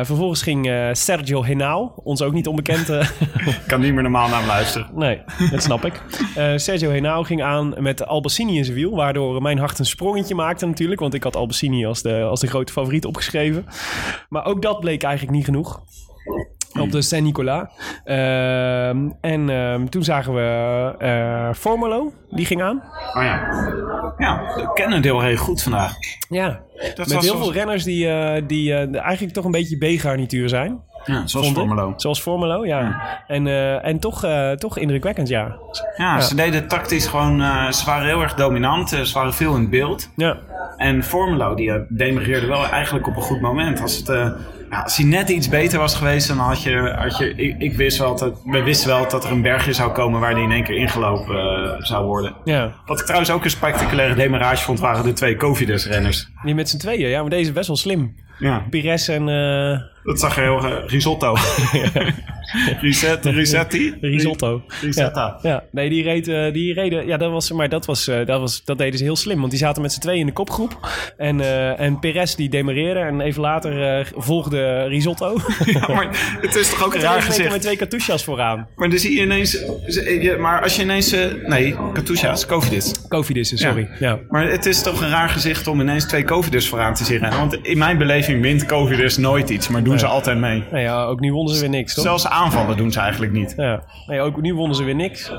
[0.02, 2.88] Vervolgens ging Sergio Henao, ons ook niet onbekend...
[2.88, 4.88] Ik kan niet meer normaal naar hem luisteren.
[4.94, 6.02] Nee, dat snap ik.
[6.56, 8.94] Sergio Henao ging aan met Albacini in zijn wiel.
[8.96, 11.00] Waardoor mijn hart een sprongetje maakte natuurlijk.
[11.00, 13.66] Want ik had Albacini als de, als de grote favoriet opgeschreven.
[14.28, 15.80] Maar ook dat bleek eigenlijk niet genoeg.
[16.80, 17.68] Op de Saint-Nicolas.
[18.04, 22.82] Ehm, en ehm, toen zagen we eh Formolo, die ging aan.
[23.14, 23.48] Oh ja.
[24.18, 25.92] Ja, we kennen deel heel goed vandaag.
[26.28, 29.76] Ja, Dat met heel zoals- veel renners die, eh, die eh, eigenlijk toch een beetje
[29.96, 30.80] B-garnituur zijn.
[31.06, 31.54] Ja, zoals ik.
[31.54, 31.92] Formelo.
[31.96, 33.00] Zoals Formelo, ja.
[33.26, 35.56] En, eh, en toch, eh, toch indrukwekkend, ja.
[35.96, 37.42] Ja, ze deden tactisch gewoon...
[37.42, 38.88] eh, ze waren heel erg dominant.
[38.88, 40.10] ze waren veel in beeld.
[40.16, 40.36] Ja,
[40.76, 43.80] En Formelo, die demereerde wel eigenlijk op een goed moment.
[43.80, 44.06] Als, het,
[44.70, 46.94] ja, als hij net iets beter was geweest, dan had je...
[46.98, 49.92] Had je ik, ik wist wel dat, we wisten wel dat er een bergje zou
[49.92, 52.34] komen waar hij in één keer ingelopen zou worden.
[52.44, 52.72] ja.
[52.86, 56.28] Wat ik trouwens ook een spectaculaire demarage vond, waren de twee Covidus-renners.
[56.44, 58.14] Die met z'n tweeën, ja, maar deze is best wel slim.
[58.38, 59.28] Ja, Pires en
[60.06, 60.58] dat zag er heel...
[60.64, 61.36] eh, risotto.
[62.80, 63.94] Reset, Risetti?
[64.00, 64.62] Risotto.
[64.80, 65.38] Risetta.
[65.42, 68.40] Ja, nee, die, reed, eh, die reden, ja, dat was, maar dat, was, eh, dat,
[68.40, 69.38] was, dat deden ze heel slim.
[69.38, 70.88] Want die zaten met z'n tweeën in de kopgroep.
[71.16, 71.40] En,
[71.78, 73.00] en Perez die demareerde.
[73.00, 75.36] En even later volgde Risotto.
[75.66, 77.50] Ja, maar het is toch ook een raar gezicht.
[77.50, 78.68] met twee cartouches vooraan.
[78.76, 79.52] Maar dan zie je ineens...
[79.86, 81.14] je- Maar als je ineens...
[81.46, 82.92] Nee, Katusha's, Covidus.
[83.08, 83.88] Covidis, sorry.
[83.98, 84.18] Ja.
[84.28, 87.20] Maar het is toch een raar gezicht om ineens twee Covidus vooraan te zien.
[87.20, 90.64] Want in mijn beleving wint Covidus nooit iets, maar doen ze altijd mee.
[90.70, 92.04] Nou ja, ook nu wonnen ze weer niks, toch?
[92.04, 93.54] Zelfs aanvallen doen ze eigenlijk niet.
[93.56, 95.32] Ja, nee, ook nu wonnen ze weer niks.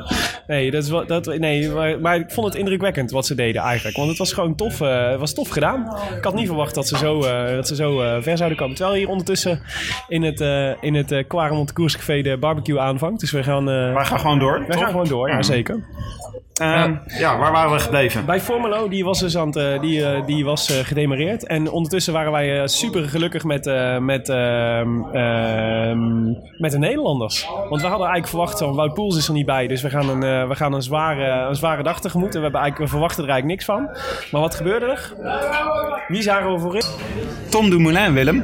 [0.48, 3.62] Nee, dat is wel, dat, nee maar, maar ik vond het indrukwekkend wat ze deden
[3.62, 3.98] eigenlijk.
[3.98, 5.96] Want het was gewoon tof, eh, het was tof gedaan.
[6.18, 8.76] Ik had niet verwacht dat ze zo, eh, dat ze zo eh, ver zouden komen.
[8.76, 9.62] Terwijl hier ondertussen
[10.08, 10.40] in het,
[10.82, 13.20] in het uh, Quaremont Koerscafé de barbecue aanvangt.
[13.20, 14.64] Dus we gaan, eh, Maar ga gewoon door.
[14.68, 15.84] wij gaan gewoon door, ja zeker.
[16.58, 18.26] Ehm, ja, waar waren we gebleven?
[18.26, 21.46] Bij Formelo, die was dus aan het, eh, die, eh, die was eh, gedemareerd.
[21.48, 26.26] En ondertussen waren wij eh, super gelukkig met, eh, met, ehm, ehm,
[26.58, 27.48] met de Nederlanders.
[27.70, 29.68] Want we hadden eigenlijk verwacht, van Wout Poels is er niet bij.
[29.68, 32.30] Dus we gaan een, eh, we gaan een, zware, een zware dag tegemoet.
[32.34, 33.90] En we, hebben eigenlijk, we verwachten er eigenlijk niks van.
[34.32, 35.14] Maar wat gebeurde er?
[36.08, 36.84] Wie zagen we voorin?
[37.50, 38.44] Tom Dumoulin, Willem.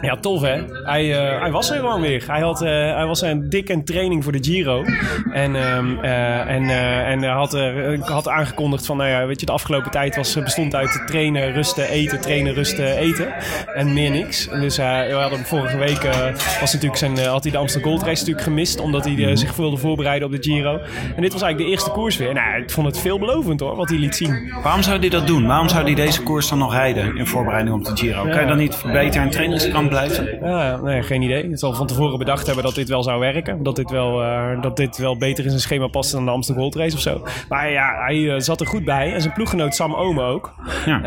[0.00, 0.62] Ja, tof hè.
[0.84, 2.24] Hij, eh, hij was er gewoon weer.
[2.26, 4.84] Hij, had, eh, hij was een dikke training voor de Giro.
[5.32, 9.46] En, ehm, eh, en, eh, en had, er- had aangekondigd van, nou ja, weet je,
[9.46, 13.26] de afgelopen tijd was, bestond uit trainen, rusten, eten, trainen, rusten, eten.
[13.74, 14.48] En meer niks.
[14.48, 16.20] Dus eh, we hadden vorige week eh,
[16.60, 18.80] was natuurlijk zijn, eh, had hij de Amsterdam Gold Race natuurlijk gemist.
[18.80, 20.78] Omdat hij eh, zich wilde voorbereiden op de Giro.
[21.16, 22.34] En dit was eigenlijk de eerste koers weer.
[22.34, 24.52] Nou, ik vond het veelbelovend hoor, wat hij liet zien.
[24.62, 25.46] Waarom zou hij dat doen?
[25.46, 28.22] Waarom zou hij deze koers dan nog rijden in voorbereiding op de Giro?
[28.22, 30.38] Kan je dan niet beter in trainingskamp blijven?
[30.42, 31.50] Ja, nee, geen idee.
[31.50, 33.62] Het zal van tevoren bedacht hebben dat dit wel zou werken.
[33.62, 36.62] Dat dit wel, eh, dat dit wel beter in zijn schema past dan de Amsterdam
[36.62, 37.19] Gold Race of zo.
[37.48, 39.12] Maar ja, hij eh, zat er goed bij.
[39.14, 40.54] En zijn ploeggenoot Sam Ome ook.
[40.86, 41.02] Ja.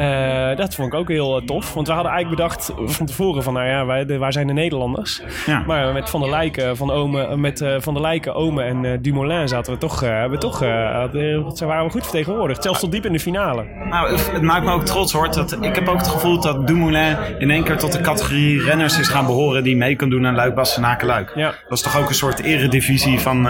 [0.51, 1.73] Eh, dat vond ik ook heel eh, tof.
[1.73, 4.53] Want we hadden eigenlijk bedacht van tevoren van, nou ja, wij, de- waar zijn de
[4.53, 5.21] Nederlanders?
[5.45, 5.63] Ja.
[5.67, 9.73] Maar met Van der Lijken, van Ome, met Van der Lijken, Ome en Dumoulin zaten
[9.73, 12.63] we toch, we toch, ze waren we goed vertegenwoordigd.
[12.63, 13.65] Zelfs tot diep in de finale.
[13.89, 15.31] Nou, het maakt me ook trots hoor.
[15.31, 18.99] Dat, ik heb ook het gevoel dat Dumoulin in één keer tot de categorie renners
[18.99, 21.31] is gaan behoren die mee kan doen aan Luik, Bastenaken, Luik.
[21.35, 21.53] Ja.
[21.69, 23.41] Dat is toch ook een soort eredivisie van...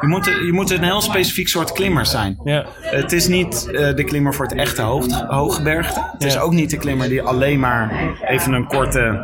[0.00, 2.38] je, moet, je moet een heel specifiek soort klimmer zijn.
[2.44, 2.64] Ja.
[2.80, 6.00] Het is niet eh, de klimmer voor het echte hoog, hooggebergte.
[6.12, 9.18] Het is ook niet de klimmer die alleen maar even een korte,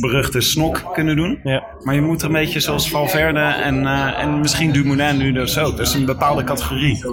[0.00, 1.40] beruchte snok kunnen doen.
[1.42, 1.64] Ja.
[1.82, 5.58] Maar je moet er een beetje zoals Valverde en, eh, en misschien Dumoulin nu dus
[5.58, 5.76] ook.
[5.76, 7.04] Dat is een bepaalde categorie.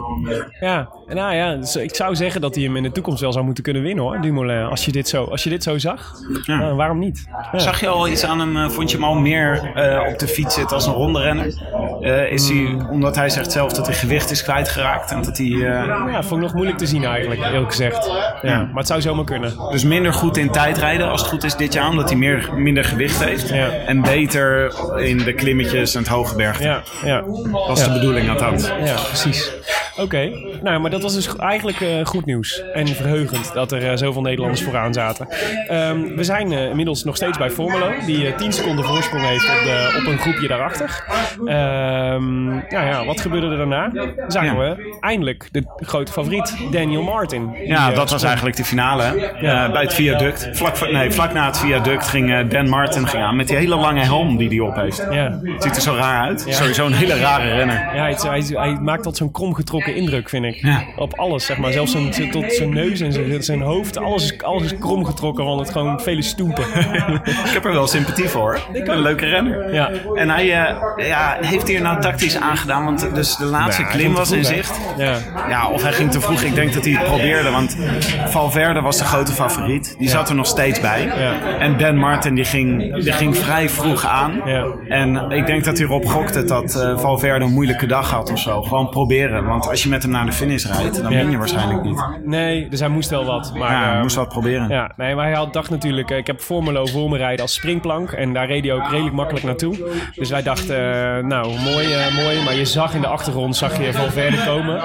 [0.59, 3.45] Ja, nou ja, dus ik zou zeggen dat hij hem in de toekomst wel zou
[3.45, 4.63] moeten kunnen winnen hoor, Dumoulin.
[4.65, 6.13] Als je dit zo, als je dit zo zag,
[6.45, 6.57] Ja.
[6.57, 7.25] Nou, waarom niet?
[7.51, 7.59] Ja.
[7.59, 8.57] Zag je al iets aan hem?
[8.57, 11.53] eh, Vond je hem al meer eh, op de fiets zitten als een ronde renner?
[12.01, 15.47] Eh, is hij, omdat hij zegt zelf dat hij gewicht is kwijtgeraakt en dat hij
[15.47, 18.11] Ja, vond ik nog moeilijk te zien eigenlijk, eerlijk gezegd.
[18.41, 19.53] Ja, maar het zou zomaar kunnen.
[19.71, 22.83] dus minder goed in tijdrijden als het goed is dit jaar, omdat hij meer, minder
[22.83, 23.51] gewicht heeft.
[23.85, 26.63] En beter in de klimmetjes en het hoge bergte.
[26.63, 27.23] Ja, ja,
[27.67, 28.67] Dat is de bedoeling althans.
[28.67, 29.51] ja precies.
[29.97, 30.29] Oké,
[30.63, 32.63] nou, maar dat was dus eigenlijk eh, goed nieuws.
[32.73, 35.27] En verheugend dat er eh, zoveel Nederlanders vooraan zaten.
[35.67, 39.43] Ehm, we zijn eh, inmiddels nog steeds bij Formelo, die eh 10 seconden voorsprong heeft
[39.49, 41.03] op, de, op een groepje daarachter.
[41.45, 43.91] Ehm, nou ja, wat gebeurde er daarna?
[44.27, 44.75] Zagen Ja.
[44.75, 47.55] we eindelijk de grote favoriet, Daniel Martin.
[47.65, 49.31] Ja, dat was eigenlijk de finale.
[49.41, 49.71] Ja.
[49.71, 50.49] Bij het viaduct.
[50.51, 53.75] Vlak, voor- nee, vlak na het viaduct ging Dan Martin ging aan met die hele
[53.75, 55.07] lange helm die hij op heeft.
[55.11, 55.39] Ja.
[55.43, 56.45] Het ziet er zo raar uit.
[56.49, 57.95] Sowieso een hele rare renner.
[57.95, 60.55] Ja, hij, hij, hij maakt dat zo'n kromgetrokken indruk, vind ik.
[60.55, 60.82] Ja.
[60.95, 61.71] Op alles, zeg maar.
[61.71, 63.97] Zelfs zijn, zijn- tot zijn neus en zijn, zijn hoofd.
[63.97, 66.63] Alles is, alles is kromgetrokken van het gewoon vele stoempen.
[67.45, 68.59] Ik heb er wel sympathie voor.
[68.73, 69.73] Een leuke renner.
[69.73, 69.89] ja.
[70.15, 74.31] En hij eh, ja, heeft hier nou tactisch aangedaan, want dus de laatste klim was
[74.31, 74.79] in vroeg, zicht.
[74.97, 75.17] Ja.
[75.49, 76.41] Ja, of hij ging te vroeg.
[76.41, 77.77] Ik denk dat hij het probeerde, want
[78.25, 79.95] Valverde was de grote favoriet.
[79.97, 81.03] Die zat er nog steeds bij.
[81.05, 81.57] Ja.
[81.59, 84.41] En Dan Martin die ging, die ging vrij vroeg aan.
[84.45, 84.65] Ja.
[84.87, 88.39] En ik denk dat hij erop gokte dat eh, Valverde een moeilijke dag had of
[88.39, 88.61] zo.
[88.61, 89.45] Gewoon proberen.
[89.45, 92.03] Want als je met hem naar de finish rijdt, dan win je waarschijnlijk niet.
[92.23, 93.53] Nee, dus hij moest wel wat.
[93.55, 94.69] Maar, Ja, ehm, moest wat proberen.
[94.69, 97.53] Ja, nee, maar hij had, dacht natuurlijk, eh, ik heb Formelo voor me rijden als
[97.53, 98.11] springplank.
[98.11, 99.77] En daar reed hij ook redelijk makkelijk naartoe.
[100.15, 102.43] Dus wij dachten, eh, nou, mooi, eh, mooi.
[102.43, 104.81] Maar je zag in de achtergrond, zag je Valverde komen.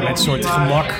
[0.00, 0.94] Met een soort gemak.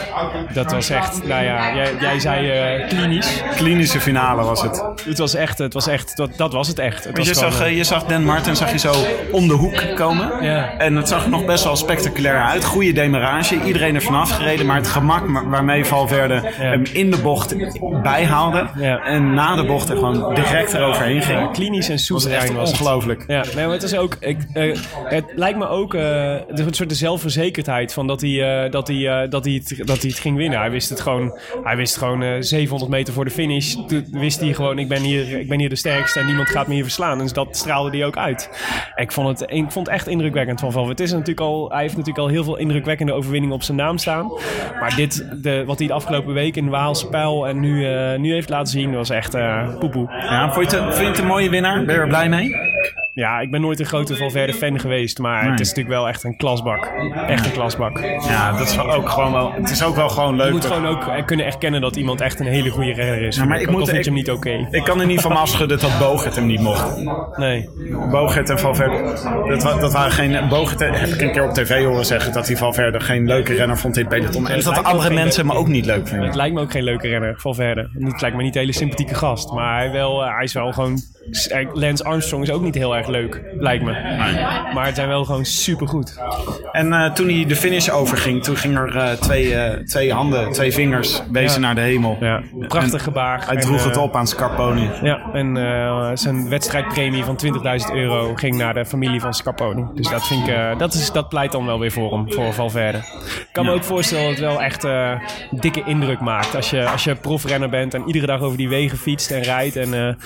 [0.54, 3.42] Dat was echt, nou ja, jij, jij zei klinisch.
[3.56, 4.84] Klinische finale was het.
[5.04, 7.04] Het was echt, het was echt, dat, dat was het echt.
[7.04, 8.92] Het je was gewoon, zag, je zag Dan Martin zag je zo
[9.32, 10.44] om de hoek komen.
[10.44, 10.72] Ja.
[10.78, 12.64] En het zag er nog best wel spectaculair uit.
[12.64, 13.60] Goede demarrage.
[13.64, 14.66] Iedereen er vanaf gereden.
[14.66, 17.56] Maar het gemak ma- waarmee Valverde hem in de bocht
[18.02, 18.66] bijhaalde.
[19.04, 21.50] En na de bocht er gewoon direct eroverheen ging.
[21.52, 23.24] klinisch en soeverein was ongelooflijk.
[23.26, 24.16] Ja, nee, maar het is ook.
[24.20, 28.70] Ik, eh, het lijkt me ook eh, een soort de zelfverzekerdheid van dat hij, eh,
[28.70, 30.58] dat, hij, dat, hij het, dat hij het ging winnen.
[30.58, 31.38] Hij wist het gewoon.
[31.62, 33.74] Hij wist gewoon eh, 700 meter voor de finish.
[33.86, 36.66] Toen wist hij gewoon: ik ben, hier, ik ben hier de sterkste en niemand gaat
[36.66, 37.20] me hier verslaan.
[37.20, 38.50] En dat straalde hij ook uit.
[38.94, 41.02] Ik vond het, ik vond het echt indrukwekkend van Valverde.
[41.02, 43.98] Het is natuurlijk al, hij heeft natuurlijk al heel veel indrukwekkende overwinningen op zijn naam
[43.98, 44.21] staan.
[44.80, 48.32] Maar dit, de, wat hij de afgelopen week in Waalse Pijl en nu, eh, nu
[48.32, 50.08] heeft laten zien, was echt eh poepoe.
[50.10, 51.84] Ja, vond je het een mooie winnaar?
[51.84, 52.71] Ben je er blij mee?
[53.14, 56.24] Ja, ik ben nooit een grote Valverde fan geweest, maar het is natuurlijk wel echt
[56.24, 56.92] een klasbak.
[57.26, 57.98] Echt een klasbak.
[57.98, 59.52] Je Ja, dat is wel ook gewoon wel.
[59.52, 60.50] Het is ook wel gewoon leuk.
[60.52, 63.36] moet dat- gewoon ook eh, kunnen erkennen dat iemand echt een hele goede renner is.
[63.36, 64.66] Ja, maar ik Ook moet vind ik, je hem niet oké.
[64.70, 67.02] ik kan er niet van afschudden dat Bogert hem niet mocht.
[67.36, 67.68] Nee.
[68.10, 69.02] Bogert en Valverde.
[69.48, 70.48] Dat, wa- dat waren geen.
[70.48, 73.78] Bogert heb ik een keer op tv horen zeggen dat hij Valverde geen leuke renner
[73.78, 74.48] vond in het peloton.
[74.48, 76.36] En dat andere mensen hem ook niet leuk Het vinden.
[76.36, 77.90] lijkt me ook geen leuke renner, Valverde.
[77.98, 79.52] Het lijkt me niet een hele sympathieke gast.
[79.52, 80.98] Maar hij, wel, eh, hij is wel gewoon...
[81.30, 83.92] eh, Lance Armstrong is ook niet heel erg leuk, lijkt me.
[84.74, 86.20] Maar het zijn wel gewoon supergoed.
[86.72, 90.52] En eh, toen hij de finish overging, toen ging er eh, twee, eh, twee handen,
[90.52, 91.66] twee vingers wezen Ja.
[91.66, 92.16] naar de hemel.
[92.20, 93.46] Ja, prachtig En gebaar.
[93.46, 94.90] Hij droeg het op aan Scarponi.
[95.02, 99.84] Ja, en eh, zijn wedstrijdpremie van 20.000 euro ging naar de familie van Scarponi.
[99.94, 102.52] Dus dat, vind ik, eh, dat, is, dat pleit dan wel weer voor hem, voor
[102.52, 102.98] Valverde.
[102.98, 105.10] Ik kan me ook voorstellen dat het wel echt eh,
[105.50, 106.54] dikke indruk maakt.
[106.56, 109.76] Als je, als je profrenner bent en iedere dag over die wegen fietst en rijdt.
[109.76, 110.16] En, eh, en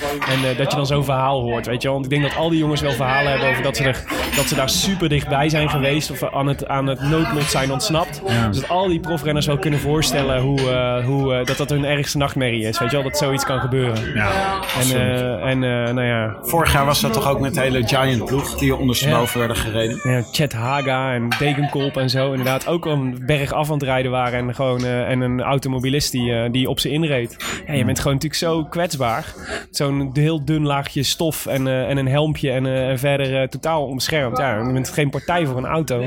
[0.51, 1.93] eh, dat je dan zo'n verhaal hoort, weet je wel.
[2.01, 4.05] Want ik denk dat al die jongens wel verhalen hebben over dat ze, er,
[4.37, 6.11] dat ze daar super dichtbij zijn geweest.
[6.11, 8.23] Of aan het, aan het noodlot zijn ontsnapt.
[8.51, 11.85] Dus dat al die profrenners wel kunnen voorstellen hoe, eh, hoe, eh, dat dat hun
[11.85, 12.79] ergste nachtmerrie is.
[12.79, 14.13] Weet je wel, dat zoiets kan gebeuren.
[14.15, 17.61] Ja, En, eh, en eh, nou ja, Vorig jaar was dat toch ook met de
[17.61, 20.01] hele Giant ploeg die ondersteboven werden gereden.
[20.03, 22.31] ja, Chet Haga en Degenkolb en zo.
[22.31, 24.39] Inderdaad, ook een berg af aan het rijden waren.
[24.39, 27.37] En, gewoon, eh, en een automobilist die, eh, die op ze inreed.
[27.67, 29.35] Ja, je bent gewoon natuurlijk zo kwetsbaar.
[29.71, 33.49] Zo'n heel dun laagje stof en, eh, en een helmpje en, eh, en verder eh,
[33.49, 34.39] totaal onbeschermd.
[34.39, 36.05] Ja, je bent geen partij voor een auto.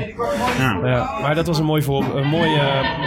[0.58, 2.50] Ja, maar dat was een mooi, voor, een mooi,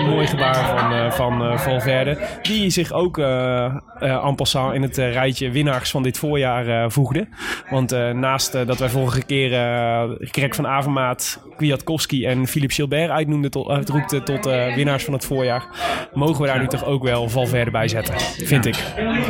[0.06, 2.18] mooi gebaar van, eh, van eh, Valverde.
[2.42, 6.90] Die zich ook eh eh, en passant in het rijtje winnaars van dit voorjaar eh,
[6.90, 7.28] voegde.
[7.70, 13.10] Want eh, naast dat wij vorige keer eh Greg van Avermaat, Kwiatkowski en Philippe Gilbert
[13.10, 15.66] uitnoemden tot, uitroepten tot eh, winnaars van het voorjaar,
[16.14, 18.76] mogen we daar nu toch ook wel Valverde bij zetten, vind ik.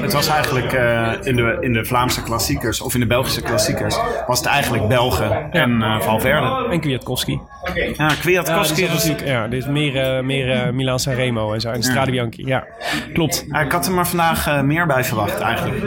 [0.02, 3.98] Het was eigenlijk eh, in, de, in de Vlaamse klassiekers, of in de Belgische klassiekers,
[4.28, 6.68] was het eigenlijk Belgen en eh, Valverde.
[6.72, 7.40] En Kwiatkowski.
[7.74, 9.04] Ja, Ja, Kwiatkowski dit is was...
[9.06, 11.70] natuurlijk, ja, dit is meer, eh, meer eh, Milan Sanremo en zo.
[11.70, 12.68] En Strade Bianchi, ja.
[13.14, 13.46] Klopt.
[13.52, 15.82] Ja, ik had er maar vandaag eh, meer bij verwacht eigenlijk.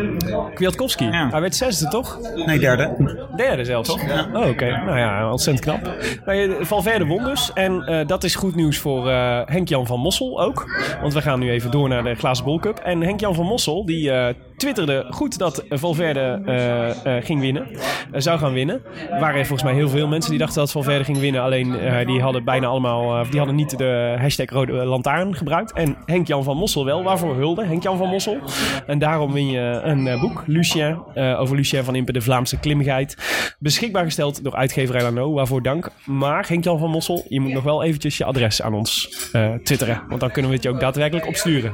[0.54, 1.28] Kwiatkowski, Ja.
[1.30, 2.18] hij werd zesde toch?
[2.46, 3.16] Nee, derde.
[3.36, 3.90] Derde zelfs.
[3.90, 4.66] Oh, oké.
[4.84, 5.94] Nou ja, ontzettend knap.
[6.24, 7.50] Maar je- Valverde won dus.
[7.54, 10.70] En eh, dat is goed nieuws voor eh, Henk-Jan van Mossel ook.
[11.00, 12.78] Want we gaan nu even door naar de Glazen Bol Cup.
[12.78, 17.66] En Henk-Jan van Mossel, die eh, twitterde goed dat Valverde eh, eh, ging winnen.
[18.12, 18.82] Zou gaan winnen.
[19.10, 21.42] Er waren volgens mij heel veel mensen die dachten dat Valverde ging winnen.
[21.42, 23.18] Alleen eh, die hadden bijna allemaal...
[23.20, 25.72] eh, die hadden niet de hashtag rode lantaarn gebruikt.
[25.72, 27.02] En Henk-Jan van Mossel wel.
[27.02, 28.38] Waarvoor hulde Henk-Jan van Mossel?
[28.86, 32.58] En daarom win je een eh, boek, Lucien, eh, over Lucien van Impe, de Vlaamse
[32.58, 33.14] klimguide.
[33.58, 35.90] Beschikbaar gesteld door uitgeverij Lano, waarvoor dank.
[36.04, 40.02] Maar Henk-Jan van Mossel, je moet nog wel eventjes je adres aan ons eh, twitteren.
[40.08, 41.72] Want dan kunnen we het je ook daadwerkelijk opsturen.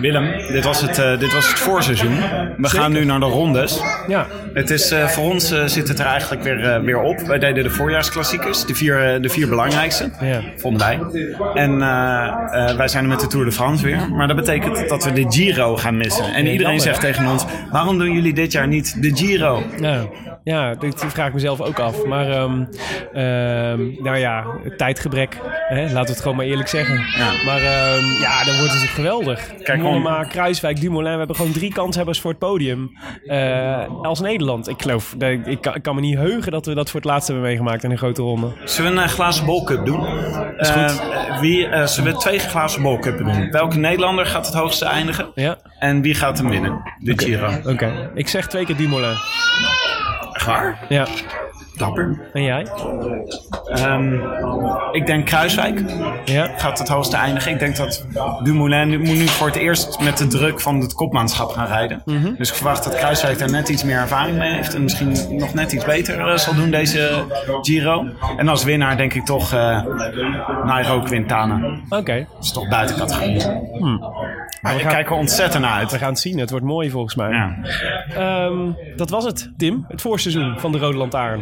[0.00, 2.16] Willem, dit was het, eh, dit was het voorseizoen.
[2.56, 3.80] We gaan nu naar de rondes.
[4.08, 7.20] Ja, Het is, eh, voor ons eh, zit het er eigenlijk weer, eh, weer op.
[7.20, 10.40] Wij deden de voorjaarsklassiekers, de vier, eh, de vier belangrijkste, Ja.
[10.56, 11.00] vonden wij.
[11.54, 14.08] En eh, eh, wij zijn er met de Tour de France weer.
[14.12, 16.24] Maar dat betekent dat we de Giro gaan missen.
[16.34, 19.62] En iedereen zegt tegen ons, waarom doen jullie dit jaar niet de Giro?
[19.80, 20.06] ja.
[20.44, 22.04] Ja dit vraag ik mezelf ook af.
[22.04, 22.64] Maar ehm,
[23.12, 24.44] ehm, nou ja,
[24.76, 25.40] tijdgebrek.
[25.68, 25.82] Hè?
[25.82, 26.94] Laten we het gewoon maar eerlijk zeggen.
[26.94, 27.30] Ja.
[27.44, 29.52] Maar ehm, ja, dan wordt het geweldig.
[29.62, 31.12] Kijk, Mollema, Kruiswijk, Dumoulin.
[31.12, 32.90] We hebben gewoon drie kanshebbers voor het podium.
[33.26, 34.68] eh, als Nederland.
[34.68, 37.08] Ik geloof, dat- ik, kan, ik kan me niet heugen dat we dat voor het
[37.08, 38.52] laatst hebben meegemaakt in een grote ronde.
[38.64, 40.06] Zullen we een glazen bolcup doen?
[40.58, 41.00] Is goed.
[41.00, 43.50] Eh, wie, eh, zullen we twee glazen bolcuppen doen?
[43.50, 45.30] Welke Nederlander gaat het hoogste eindigen?
[45.34, 46.80] Ja, En wie gaat hem winnen?
[46.98, 47.50] De Giro.
[47.66, 48.10] oké.
[48.14, 49.14] Ik zeg twee keer Dumoulin.
[50.34, 50.78] Echt waar?
[50.88, 51.06] Ja.
[51.76, 52.20] Dapper.
[52.32, 52.66] En jij?
[53.64, 54.12] Ehm,
[54.92, 55.80] ik denk Kruiswijk
[56.24, 56.50] Ja.
[56.56, 57.52] gaat het hoogste eindigen.
[57.52, 58.06] Ik denk dat
[58.42, 62.02] Dumoulin nu- moet nu voor het eerst met de druk van het kopmaanschap gaan rijden.
[62.38, 64.74] Dus ik verwacht dat Kruiswijk daar net iets meer ervaring mee heeft.
[64.74, 67.24] En misschien nog net iets beter eh, zal doen deze
[67.62, 68.04] Giro.
[68.36, 69.82] En als winnaar denk ik toch eh
[70.64, 71.60] Nairo Quintana.
[71.88, 72.26] Oké.
[72.34, 73.42] Dat is toch buiten categorie.
[74.64, 75.92] Maar ik gaan- kijk er ontzettend naar We uit.
[75.94, 76.38] gaan het zien.
[76.38, 77.30] Het wordt mooi volgens mij.
[77.30, 77.56] Ja.
[78.14, 79.84] Ehm, dat was het, Tim.
[79.88, 81.40] Het voorseizoen van de Rode Lantaarn.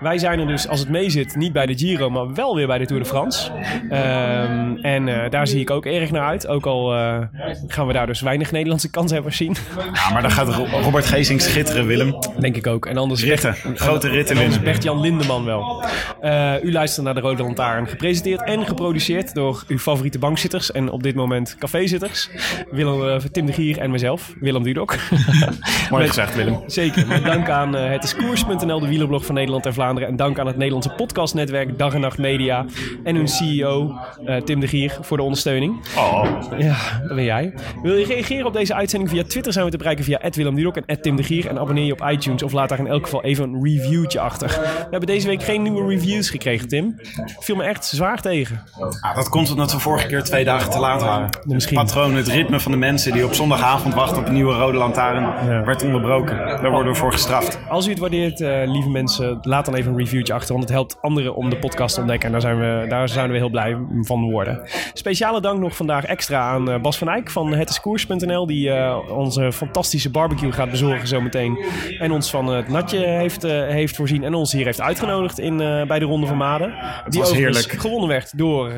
[0.00, 2.66] Wij zijn er dus, als het mee zit, niet bij de Giro, maar wel weer
[2.66, 3.50] bij de Tour de France.
[3.90, 6.46] Ehm, en eh, daar zie ik ook erg naar uit.
[6.46, 7.18] Ook al eh,
[7.66, 9.56] gaan we daar dus weinig Nederlandse kanshebbers zien.
[9.92, 12.18] ja, maar dan gaat Ro- Robert Geesing schitteren, Willem.
[12.38, 12.86] Denk ik ook.
[12.86, 13.54] En anders Ritten.
[13.74, 14.62] Grote ritten winnen.
[14.62, 15.84] Bert-Jan Lindeman wel.
[16.20, 17.86] Eh, u luistert naar de Rode Lantaarn.
[17.88, 20.72] Gepresenteerd en geproduceerd door uw favoriete bankzitters.
[20.72, 22.30] En op dit moment cafézitters.
[22.70, 24.34] Willem, eh, Tim de Gier en mezelf.
[24.40, 24.96] Willem Dudok.
[25.90, 26.62] Mooi gezegd, Willem.
[26.66, 27.06] Zeker.
[27.06, 30.08] Met dank aan eh, het koers.nl, de wielerblog van Nederland en Vlaanderen.
[30.08, 32.64] En dank aan het Nederlandse podcastnetwerk Dag en Nacht Media.
[33.04, 35.80] En hun CEO eh, Tim de Gier voor de ondersteuning.
[35.96, 36.24] Oh,
[36.58, 37.54] Ja, dat ben jij.
[37.82, 39.52] Wil je reageren op deze uitzending via Twitter?
[39.52, 41.48] Zijn we te bereiken via Willem Dudok en Tim de Gier.
[41.48, 44.48] En abonneer je op iTunes of laat daar in elk geval even een reviewtje achter.
[44.48, 47.00] We hebben deze week geen nieuwe reviews gekregen, Tim.
[47.38, 48.62] Viel me echt zwaar tegen.
[49.00, 51.28] Ah, dat komt omdat we vorige keer twee dagen te laat waren.
[51.44, 51.78] Misschien.
[51.78, 54.78] Het patroon, het ritme van de mensen die op zondagavond wachten op een nieuwe rode
[54.78, 56.36] lantaarn werd onderbroken.
[56.36, 57.58] Daar worden we voor gestraft.
[57.68, 60.52] Als u het waardeert, eh, lieve mensen, laat dan even een reviewtje achter.
[60.52, 62.26] Want het helpt anderen om de podcast te ontdekken.
[62.26, 64.68] En daar, zijn we, daar zouden we heel blij van worden.
[64.92, 68.46] Speciale dank nog vandaag extra aan eh, Bas van Eyck van hetiskoers.nl.
[68.46, 71.58] Die eh, onze fantastische barbecue gaat bezorgen zometeen.
[71.98, 74.24] En ons van het natje heeft, eh, heeft voorzien.
[74.24, 76.74] En ons hier heeft uitgenodigd in, eh, bij de Ronde van Maden.
[77.08, 77.72] Die was heerlijk.
[77.72, 78.72] gewonnen werd door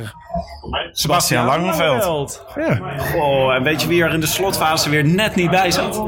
[0.92, 2.46] Sebastian Langeveld.
[2.54, 2.74] Ja.
[2.98, 6.06] Goh, en weet je wie er in de slotfase weer net niet bij zat?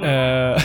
[0.00, 0.56] Eh,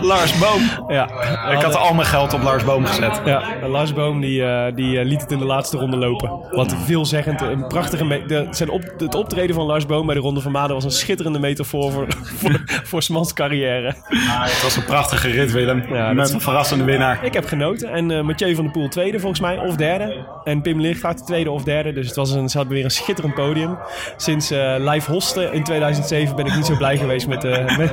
[0.10, 0.62] Lars Boom.
[0.88, 1.04] ja.
[1.50, 3.20] Ik had al mijn geld op Lars Boom gezet.
[3.24, 6.30] Ja, Lars Boom die, eh, die eh, liet het in de laatste ronde lopen.
[6.50, 8.22] Wat veelzeggend, een prachtige...
[8.26, 10.90] De, zijn op, het optreden van Lars Boom bij de Ronde van Maden was een
[10.90, 12.06] schitterende metafoor voor,
[12.40, 13.94] voor, voor Smans carrière.
[14.08, 15.84] Het was een prachtige rit, Willem.
[15.88, 17.24] Ja, Met een verrassende winnaar.
[17.24, 17.88] Ik heb genoten.
[17.88, 20.26] En Mathieu van der Poel tweede volgens mij, of derde.
[20.44, 21.92] En Pim Lichtvaart tweede of derde.
[21.92, 23.78] Dus het was een, ze hadden weer een schitterend podium.
[24.16, 27.92] Sinds eh Live Hosten in 2007 ben ik niet zo blij geweest met, de met,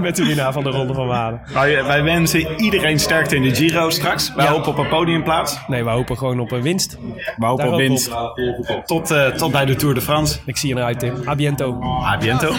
[0.00, 1.40] met de winnaar van de Ronde van Maden.
[1.52, 4.32] Wij, wij wensen iedereen sterkte in de Giro straks.
[4.34, 4.50] Wij Ja.
[4.50, 5.56] hopen op een podiumplaats.
[5.66, 6.98] Nee, we hopen gewoon op een winst.
[7.36, 8.10] We hopen Daar op winst.
[8.84, 10.38] Tot, eh, tot bij de Tour de France.
[10.46, 11.14] Ik zie je eruit, Tim.
[11.28, 11.78] A biento.
[12.04, 12.52] A biento.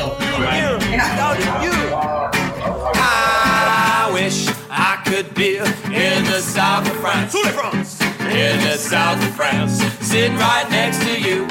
[2.95, 5.57] I wish I could be
[5.91, 7.37] in the south of France.
[8.29, 11.45] In the south of France, sitting right next to you.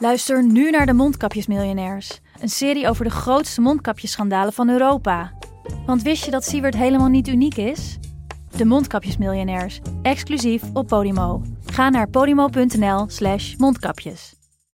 [0.00, 2.20] Luister nu naar de Mondkapjesmiljonairs.
[2.40, 5.32] Een serie over de grootste mondkapjesschandalen van Europa.
[5.86, 7.98] Want wist je dat Siewert helemaal niet uniek is?
[8.56, 11.42] De Mondkapjesmiljonairs, exclusief op Podimo.
[11.64, 14.37] Ga naar podimo.nl slash mondkapjes.